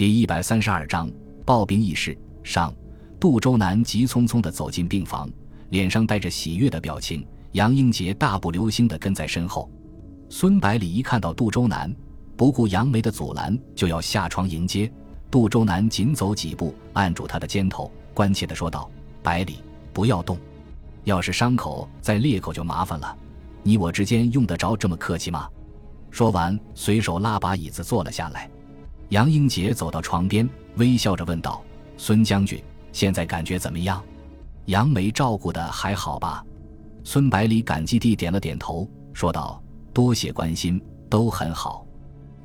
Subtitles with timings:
[0.00, 1.10] 第一百三十二章
[1.44, 2.74] 暴病易逝上。
[3.20, 5.28] 杜周南急匆匆地走进病房，
[5.68, 7.22] 脸上带着喜悦的表情。
[7.52, 9.70] 杨英杰大步流星地跟在身后。
[10.30, 11.94] 孙百里一看到杜周南，
[12.34, 14.90] 不顾杨梅的阻拦，就要下床迎接。
[15.30, 18.90] 杜周南紧走几步，按住他的肩头，关切地说道
[19.22, 19.58] ：“百里，
[19.92, 20.38] 不要动，
[21.04, 23.18] 要是伤口再裂口就麻烦了。
[23.62, 25.46] 你我之间用得着这么客气吗？”
[26.10, 28.50] 说完，随手拉把椅子坐了下来。
[29.10, 31.62] 杨英杰走到床边，微笑着问道
[31.98, 34.00] ：“孙将军，现在感觉怎么样？
[34.66, 36.44] 杨梅照顾的还好吧？”
[37.02, 39.60] 孙百里感激地点了点头，说道
[39.92, 41.84] ：“多谢关心，都很好。”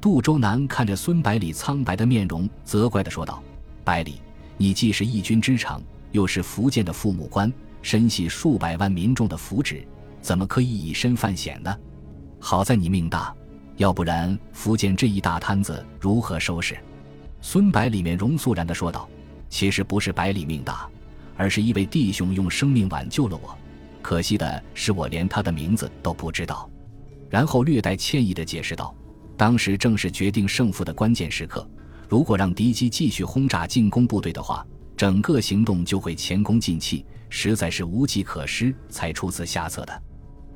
[0.02, 3.44] 杜周南看着孙百里苍白的面容，责怪地说道
[3.86, 4.20] ：“百里，
[4.58, 5.80] 你既是义军之长，
[6.14, 7.52] 又是福建的父母官，
[7.84, 9.86] 身系数百万民众的福祉，
[10.20, 11.78] 怎么可以以身犯险呢？
[12.40, 13.32] 好在你命大。”
[13.78, 16.78] 要不然，福建这一大摊子如何收拾？
[17.42, 19.08] 孙百里面容肃然地说道
[19.50, 20.88] ：“其实不是百里命大，
[21.36, 23.56] 而是一位弟兄用生命挽救了我。
[24.02, 26.70] 可惜的是，我连他的名字都不知道。”
[27.30, 28.96] 然后略带歉意地解释道
[29.36, 31.70] ：“当时正是决定胜负的关键时刻，
[32.08, 40.04] 如果让敌机继续轰炸进攻部队的话，整个行动就会前功尽弃，实在是无计可施，才出此下策的。”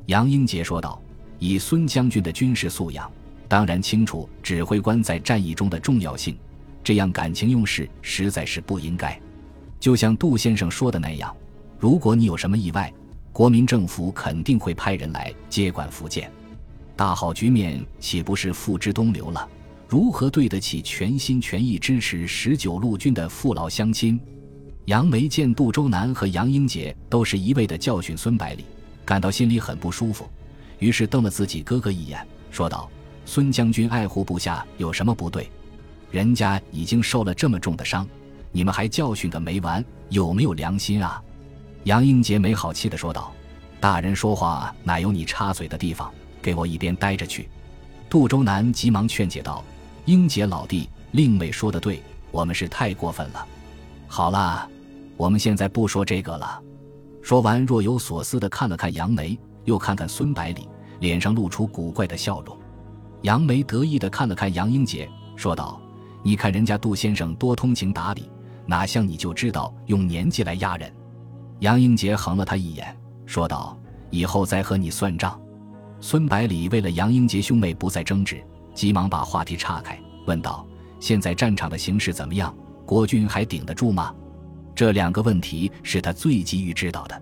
[0.07, 1.01] 杨英杰说道。
[1.39, 3.09] 以孙将军的军事素养，
[3.47, 6.37] 当然清楚指挥官在战役中的重要性。
[6.83, 9.19] 这样感情用事实在是不应该。
[9.79, 11.35] 就像杜先生说的那样，
[11.79, 12.91] 如果你有什么意外，
[13.31, 16.31] 国民政府肯定会派人来接管福建。
[16.95, 19.47] 大好局面岂不是付之东流了？
[19.87, 24.19] 如何对得起全心全意支持十九路军的父老乡亲？
[24.85, 28.65] 杨梅见杜周南和杨英杰都是一味的教训孙百里，
[29.05, 30.27] 感到心里很不舒服。
[30.79, 32.89] 于是瞪了自己哥哥一眼，说道
[33.25, 35.49] ：“孙将军爱护部下有什么不对？
[36.09, 38.07] 人家已经受了这么重的伤，
[38.51, 41.21] 你们还教训个没完，有没有良心啊？”
[41.83, 43.31] 杨英杰没好气地说道
[43.79, 46.11] ：“大人说话哪有你插嘴的地方？
[46.41, 47.47] 给我一边待着去！”
[48.09, 49.63] 杜周南急忙劝解道
[50.05, 53.45] ：“英杰老弟，令妹说的对，我们是太过分了。
[54.07, 54.67] 好了，
[55.15, 56.61] 我们现在不说这个了。”
[57.21, 59.37] 说完，若有所思地看了看杨梅。
[59.69, 60.67] 又看看孙百里，
[60.99, 62.57] 脸上露出古怪的笑容。
[63.21, 65.79] 杨梅得意地看了看杨英杰，说道
[66.23, 68.29] ：“你看人家杜先生多通情达理，
[68.65, 70.91] 哪像你就知道用年纪来压人。”
[71.59, 72.97] 杨英杰横了他一眼，
[73.27, 73.77] 说道
[74.09, 75.39] ：“以后再和你算账。”
[76.01, 78.43] 孙百里为了杨英杰兄妹不再争执，
[78.73, 80.65] 急忙把话题岔开，问道
[80.99, 82.55] ：“现在战场的形势怎么样？
[82.85, 84.15] 国军还顶得住吗？”
[84.73, 87.21] 这两个问题是他最急于知道的。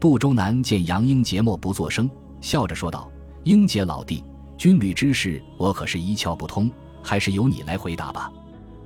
[0.00, 2.08] 杜周南见杨英杰默不作声，
[2.40, 3.10] 笑着说道
[3.42, 4.22] ：“英杰老弟，
[4.56, 6.70] 军旅之事我可是一窍不通，
[7.02, 8.30] 还是由你来回答吧。”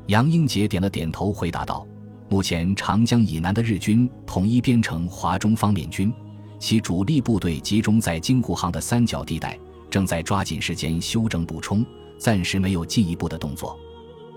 [0.09, 1.87] 杨英杰点了点头，回答道
[2.31, 6.11] ：“目前长江以南的日军统一编成华中方面军，
[6.59, 9.59] 其主力部队集中在京沪杭的三角地带，
[9.91, 11.84] 正在抓紧时间休整补充，
[12.17, 13.79] 暂时没有进一步的动作。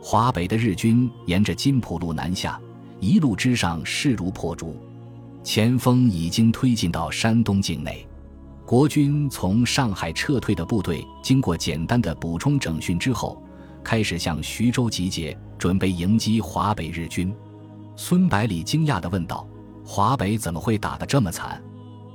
[0.02, 2.60] 华北的日军沿着金浦路南下，
[3.00, 4.76] 一路之上势如破竹。”
[5.46, 8.06] 前锋已经推进到山东境内，
[8.66, 13.40] 国军从上海撤退的部队经过简单的补充整训之后，
[13.84, 17.32] 开始向徐州集结，准备迎击华北日军。
[17.96, 19.48] 孙百里惊讶地问道
[19.86, 21.62] ：“华北怎么会打得这么惨？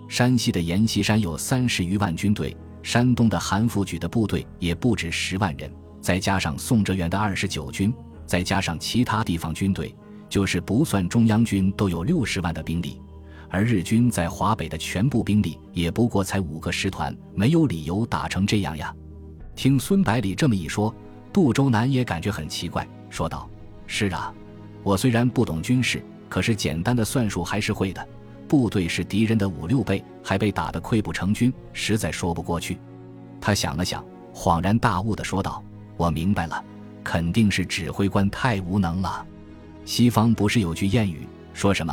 [0.09, 7.95] 山西的阎锡山有三十余万军队，山东的韩复榘的部队也不止十万人，再加上宋哲元的二十九军，
[8.27, 9.95] 再加上其他地方军队，
[10.29, 13.01] 就是不算中央军，都有六十万的兵力。”
[13.51, 18.95] 而日军在华北的全部兵力也不过才五个师团，没有理由打成这样呀。
[19.57, 20.95] 听孙百里这么一说，
[21.33, 23.51] 杜周南也感觉很奇怪，说道
[23.87, 24.33] ：“是啊，
[24.85, 28.09] 我虽然不懂军事，可是简单的算术还是会的。
[28.47, 32.79] 部队是敌人的五六倍，还被打得溃不成军，实在说不过去。”
[33.41, 35.63] 他想了想，恍然大悟地说道
[35.99, 36.65] ：“我明白了，
[37.03, 39.27] 肯定是指挥官太无能了。
[39.85, 41.93] 西方不是有句谚语，说什么？”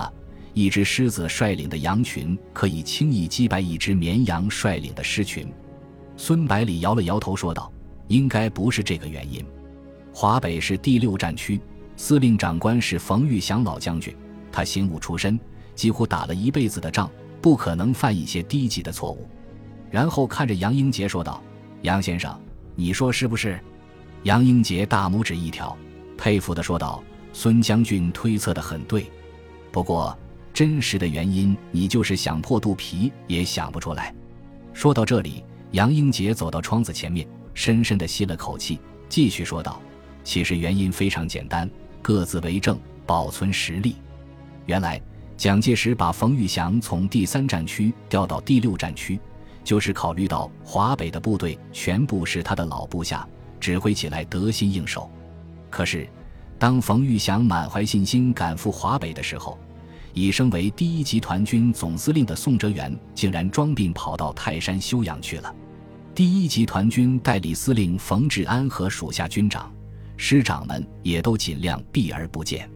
[0.57, 5.47] 一只狮子率领的羊群可以轻易击败一只绵羊率领的狮群。
[6.15, 7.71] 孙百里摇了摇头说道
[8.09, 9.45] ：“应该不是这个原因。
[10.11, 11.61] 华北是第六战区，
[11.95, 14.15] 司令长官是冯玉祥老将军，
[14.51, 15.39] 他行武出身，
[15.75, 17.07] 几乎打了一辈子的仗，
[17.39, 19.29] 不可能犯一些低级的错误。”
[19.91, 21.39] 然后看着杨英杰说道
[21.83, 22.35] ：“杨先生，
[22.73, 23.59] 你说是不是？”
[24.25, 25.77] 杨英杰大拇指一挑，
[26.17, 29.05] 佩服的说道：“孙将军推测的很对，
[29.71, 30.17] 不过。”
[30.57, 34.11] 真实的原因，你就是想破肚皮也想不出来。
[34.73, 35.43] 说到这里，
[35.73, 39.79] 杨英杰走到窗子前面，深深地吸了口气，继续说道
[40.25, 41.69] ：“其实原因非常简单，
[42.01, 42.75] 各自为政，
[43.05, 43.97] 保存实力。
[44.65, 44.99] 原来
[45.37, 49.19] 蒋介石把冯玉祥从第三战区调到第六战区，
[49.63, 53.29] 就是考虑到华北的部队全部是他的老部下，
[53.59, 55.07] 指挥起来得心应手。
[55.69, 56.09] 可是，
[56.57, 59.55] 当冯玉祥满怀信心赶赴华北的时候，
[60.17, 65.55] 已升为第一集团军总司令的宋哲元竟然装病跑到泰山休养去了。
[66.15, 69.71] 第一集团军代理司令冯治安和属下军长、
[70.17, 72.67] 师长们也都尽量避而不见。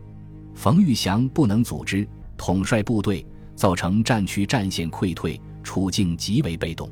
[0.53, 2.07] 冯玉祥不能组织
[2.37, 6.87] 统帅部队，造成战区战线溃退，处境极为被动。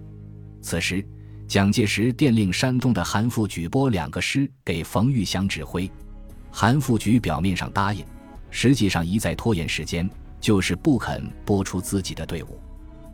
[0.63, 1.05] 此时，
[1.47, 5.87] 蒋介石电令山东的韩复榘拨两个师给冯玉祥指挥。
[6.49, 8.03] 韩复榘表面上答应，
[8.49, 10.09] 实际上一再拖延时间。
[10.39, 12.59] 就是不肯拨出自己的队伍，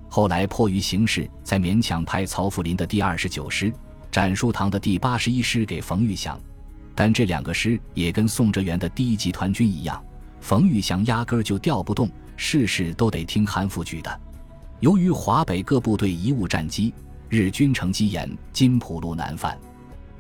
[0.10, 3.74] 后来迫于形势，才勉强派曹福林的第二十九师、
[4.12, 6.40] 展书堂的第八十一师给冯玉祥。
[6.94, 10.02] 但这两个师也跟宋哲元的第一集团军一样，
[10.40, 14.22] 冯玉祥压根儿就调不动，事事都得听韩复榘的。
[14.80, 16.94] 由于华北各部队贻误战机，
[17.28, 19.58] 日军乘机沿金浦路南返，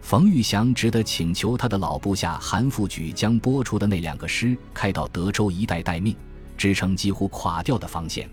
[0.01, 6.15] 冯玉祥只得请求他的老部下韩复榘将拨出的那两个师开到德州一带待命。
[6.57, 8.29] 支撑几乎垮掉的防线，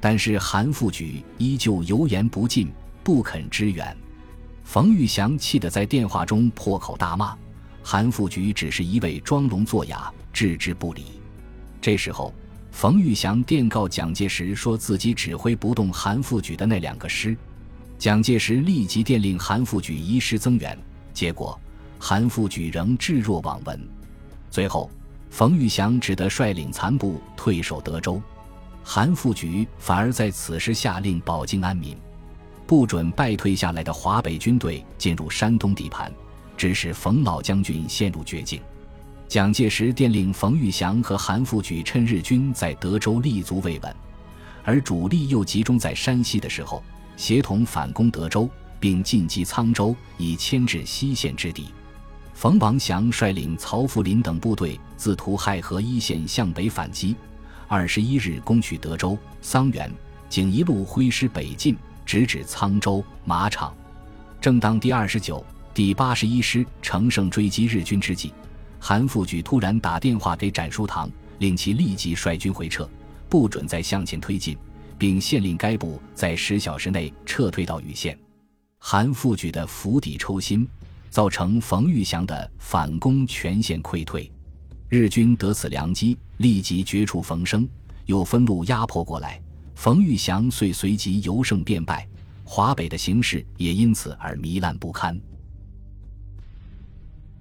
[0.00, 2.70] 但是韩复榘依旧油盐不进，
[3.02, 3.96] 不肯支援。
[4.64, 7.36] 冯玉祥气得在电话中破口大骂，
[7.82, 11.04] 韩复榘只是一味装聋作哑，置之不理。
[11.80, 12.32] 这时候，
[12.70, 17.36] 冯玉祥电告蒋介石，说自己指挥不动韩复榘的那两个师。
[17.98, 20.76] 蒋介石立即电令韩复榘移师增援，
[21.12, 21.60] 结果
[21.98, 23.80] 韩复榘仍置若罔闻。
[24.50, 24.90] 最后。
[25.32, 28.20] 冯玉祥只得率领残部退守德州，
[28.84, 31.96] 韩复榘反而在此时下令保境安民，
[32.66, 36.12] 不准败退下来的华北军队进入山东地盘，
[36.54, 38.60] 致使冯老将军陷入绝境。
[39.26, 43.96] 蒋介石电令冯玉祥和韩复榘趁日军在德州立足未稳，
[44.62, 46.84] 而主力又集中在山西的时候，
[47.16, 48.46] 协同反攻德州，
[48.78, 51.68] 并进击沧州，以牵制西线之敌。
[52.34, 57.14] 冯王祥率领曹福林等部队自图亥河一线向北反击，
[57.68, 59.92] 二十一日攻取德州、桑园，
[60.28, 63.72] 仅一路挥师北进，直指沧州、马场。
[64.40, 68.32] 正当第二十九、第八十一师乘胜追击日军之际，
[68.80, 71.08] 韩复榘突然打电话给展书堂，
[71.38, 72.88] 令其立即率军回撤，
[73.28, 74.56] 不准再向前推进，
[74.98, 78.18] 并限令该部在十小时内撤退到禹县。
[78.78, 80.66] 韩复榘的釜底抽薪。
[81.12, 84.32] 造成冯玉祥的反攻全线溃退，
[84.88, 87.68] 日军得此良机，立即绝处逢生，
[88.06, 89.38] 又分路压迫过来。
[89.74, 92.08] 冯玉祥遂随即由胜变败，
[92.44, 95.20] 华北的形势也因此而糜烂不堪。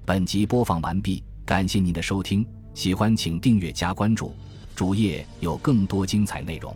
[0.03, 4.35] 本集播放完毕，感谢您的收听，喜欢请订阅加关注，
[4.75, 6.75] 主页有更多精彩内容。